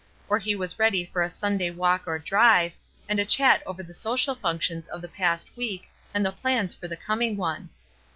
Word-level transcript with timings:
Or 0.27 0.39
he 0.39 0.55
was 0.55 0.79
ready 0.79 1.05
for 1.05 1.21
a 1.21 1.29
Sunday 1.29 1.69
walk 1.69 2.05
or 2.07 2.17
drive, 2.17 2.73
and 3.07 3.19
a 3.19 3.23
chat 3.23 3.61
over 3.67 3.83
the 3.83 3.93
social 3.93 4.33
functions 4.33 4.87
of 4.87 4.99
the 4.99 5.07
past 5.07 5.55
week 5.55 5.91
and 6.11 6.25
the 6.25 6.31
plans 6.31 6.73
for 6.73 6.87
the 6.87 6.97
coming 6.97 7.37
one. 7.37 7.69